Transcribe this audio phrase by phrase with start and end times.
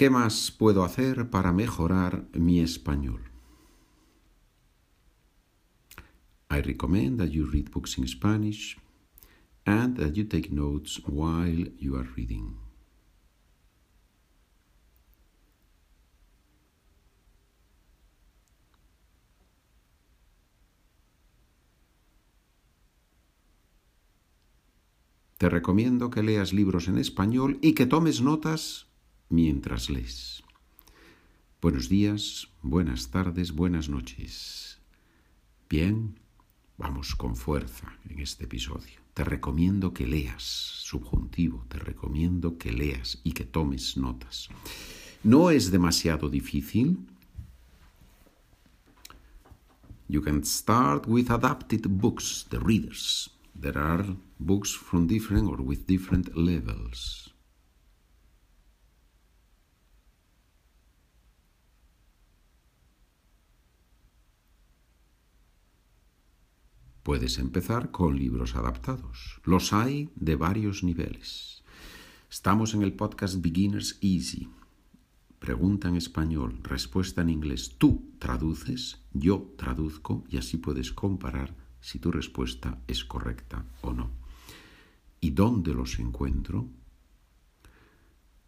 [0.00, 3.20] ¿Qué más puedo hacer para mejorar mi español?
[6.50, 8.78] I recommend that you read books in Spanish
[9.66, 12.56] and that you take notes while you are reading.
[25.36, 28.89] Te recomiendo que leas libros en español y que tomes notas
[29.30, 30.42] mientras lees.
[31.62, 34.80] Buenos días, buenas tardes, buenas noches.
[35.68, 36.18] Bien,
[36.76, 39.00] vamos con fuerza en este episodio.
[39.14, 44.48] Te recomiendo que leas, subjuntivo, te recomiendo que leas y que tomes notas.
[45.22, 46.98] No es demasiado difícil.
[50.08, 53.30] You can start with adapted books, the readers.
[53.54, 57.32] There are books from different or with different levels.
[67.10, 69.40] Puedes empezar con libros adaptados.
[69.42, 71.64] Los hay de varios niveles.
[72.30, 74.48] Estamos en el podcast Beginners Easy.
[75.40, 77.74] Pregunta en español, respuesta en inglés.
[77.78, 84.12] Tú traduces, yo traduzco y así puedes comparar si tu respuesta es correcta o no.
[85.20, 86.68] ¿Y dónde los encuentro?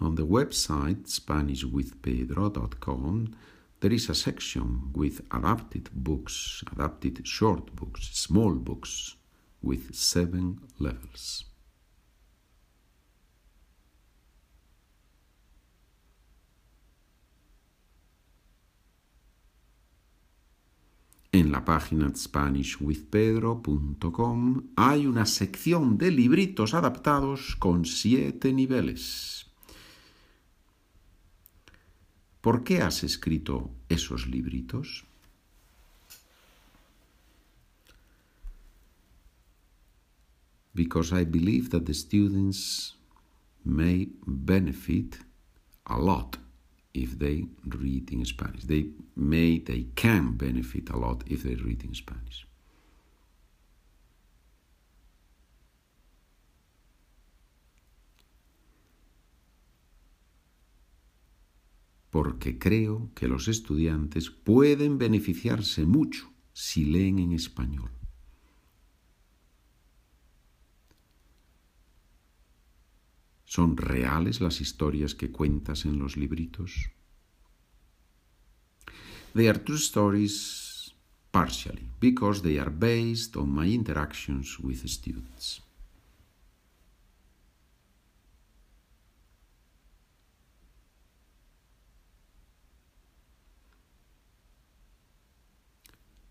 [0.00, 3.26] On the website SpanishWithPedro.com
[3.80, 9.16] there is a section with adapted books, adapted short books, small books
[9.62, 11.44] with seven levels.
[21.30, 29.47] En la página SpanishWithPedro.com hay una sección de libritos adaptados con siete niveles.
[32.40, 35.04] ¿Por qué has escrito esos libritos?
[40.74, 42.94] Because I believe that the students
[43.64, 45.18] may benefit
[45.86, 46.38] a lot
[46.94, 48.64] if they read in Spanish.
[48.64, 52.47] They may, they can benefit a lot if they read in Spanish.
[62.18, 67.92] Porque creo que los estudiantes pueden beneficiarse mucho si leen en español.
[73.44, 76.90] ¿Son reales las historias que cuentas en los libritos?
[79.34, 80.92] They are true stories
[81.30, 85.67] partially, because they are based on my interactions with students.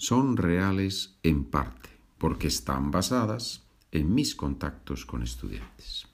[0.00, 6.06] Son reales en parte, porque están basadas en mis contactos con estudiantes.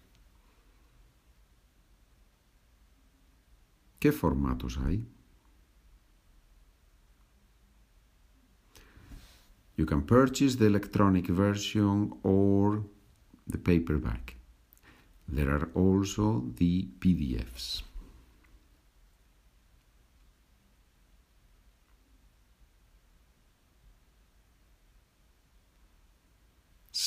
[4.00, 5.06] ¿Qué formatos hay?
[9.76, 12.82] You can purchase the electronic version or
[13.46, 14.34] the paperback.
[15.32, 17.84] There are also the PDFs.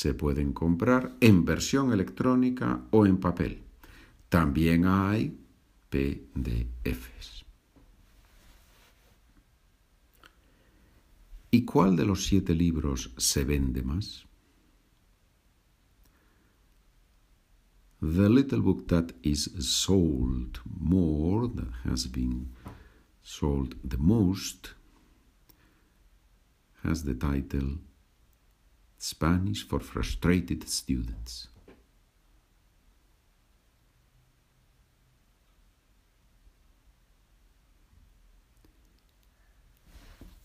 [0.00, 3.62] Se pueden comprar en versión electrónica o en papel.
[4.30, 5.38] También hay
[5.90, 7.44] PDFs.
[11.50, 14.24] ¿Y cuál de los siete libros se vende más?
[18.00, 22.48] The little book that is sold more, that has been
[23.20, 24.68] sold the most,
[26.84, 27.80] has the title
[29.00, 31.48] Spanish for Frustrated Students.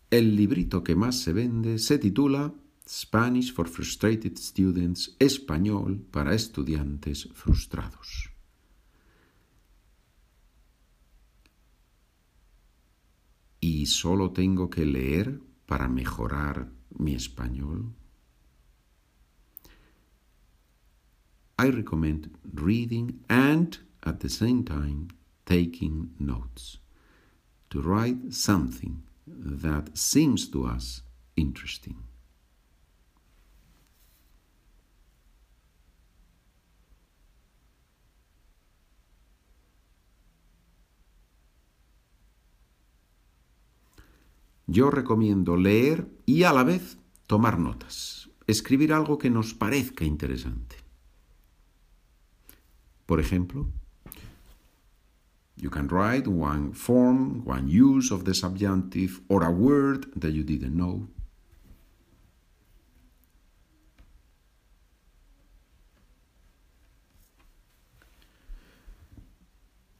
[0.09, 2.53] El librito que más se vende se titula
[2.87, 8.29] Spanish for Frustrated Students, español para estudiantes frustrados.
[13.59, 17.93] ¿Y solo tengo que leer para mejorar mi español?
[21.65, 25.07] I recommend reading and at the same time
[25.47, 26.77] taking notes
[27.71, 31.01] to write something that seems to us
[31.35, 31.97] interesting.
[44.67, 50.84] Yo recomiendo leer y a la vez tomar notas, escribir algo que nos parezca interesante.
[53.05, 53.67] Por ejemplo,
[55.55, 60.43] you can write one form, one use of the subjunctive, or a word that you
[60.43, 61.07] didn't know.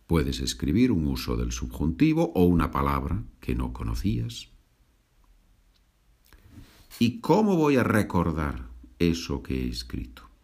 [0.08, 4.50] Puedes escribir un uso del subjuntivo o una palabra que no conocías.
[7.00, 8.68] ¿Y cómo voy a recordar
[9.00, 10.35] eso que he escrito?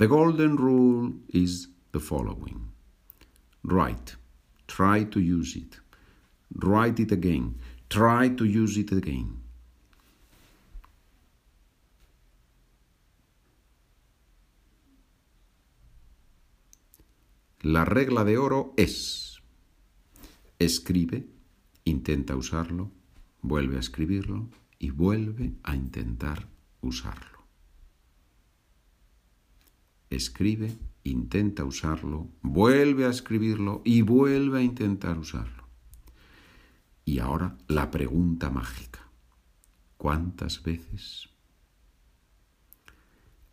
[0.00, 2.72] The golden rule is the following.
[3.62, 4.16] Write.
[4.66, 5.78] Try to use it.
[6.54, 7.56] Write it again.
[7.90, 9.42] Try to use it again.
[17.62, 19.42] La regla de oro es,
[20.58, 21.26] escribe,
[21.84, 22.90] intenta usarlo,
[23.42, 24.48] vuelve a escribirlo
[24.78, 26.48] y vuelve a intentar
[26.80, 27.39] usarlo.
[30.10, 35.68] Escribe, intenta usarlo, vuelve a escribirlo y vuelve a intentar usarlo.
[37.04, 39.00] Y ahora la pregunta mágica.
[39.96, 41.28] ¿Cuántas veces?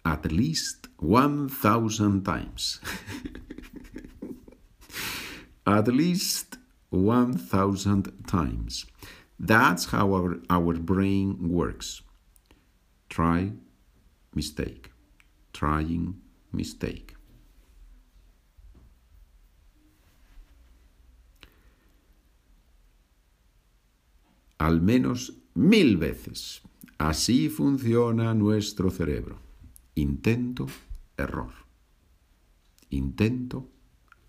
[0.04, 2.82] At least one thousand times.
[5.66, 6.58] at least
[6.90, 8.86] 1000 times.
[9.40, 12.02] That's how our, our brain works.
[13.10, 13.52] Try,
[14.34, 14.92] mistake.
[15.54, 16.16] Trying,
[16.52, 17.16] mistake.
[24.58, 26.62] Al menos mil veces.
[26.98, 29.40] Así funciona nuestro cerebro.
[29.96, 30.66] Intento,
[31.16, 31.54] error.
[32.90, 33.70] Intento,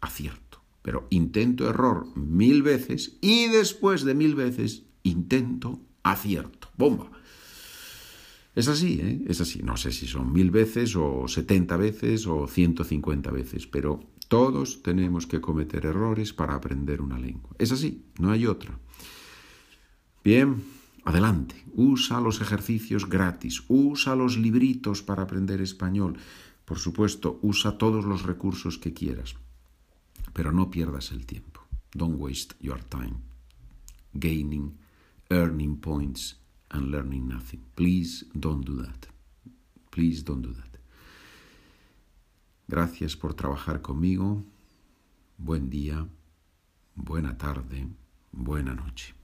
[0.01, 0.49] acierto
[0.89, 6.71] pero intento error mil veces y después de mil veces intento acierto.
[6.79, 7.11] Bomba.
[8.59, 9.23] Es así, ¿eh?
[9.29, 9.63] Es así.
[9.63, 14.83] No sé si son mil veces o setenta veces o ciento cincuenta veces, pero todos
[14.83, 17.55] tenemos que cometer errores para aprender una lengua.
[17.57, 18.77] Es así, no hay otra.
[20.25, 20.61] Bien,
[21.05, 21.55] adelante.
[21.77, 26.19] Usa los ejercicios gratis, usa los libritos para aprender español.
[26.65, 29.37] Por supuesto, usa todos los recursos que quieras.
[30.33, 31.61] Pero no pierdas el tiempo.
[31.95, 33.19] Don't waste your time
[34.15, 34.77] gaining,
[35.31, 36.41] earning points
[36.71, 37.65] and learning nothing.
[37.77, 39.09] Please don't do that.
[39.91, 40.79] Please don't do that.
[42.69, 44.45] Gracias por trabajar conmigo.
[45.39, 46.07] Buen día,
[46.95, 47.89] buena tarde,
[48.33, 49.18] buena noche.